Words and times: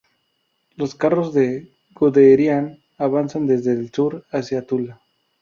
Los 0.77 0.95
carros 0.95 1.31
de 1.31 1.71
Guderian 1.93 2.81
avanzan 2.97 3.45
desde 3.45 3.73
el 3.73 3.93
sur 3.93 4.25
hacia 4.31 4.65
Tula. 4.65 4.99